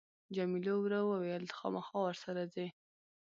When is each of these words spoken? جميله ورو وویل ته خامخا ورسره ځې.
جميله 0.35 0.73
ورو 0.77 1.01
وویل 1.07 1.43
ته 1.49 1.53
خامخا 1.59 1.97
ورسره 2.03 2.43
ځې. 2.53 2.67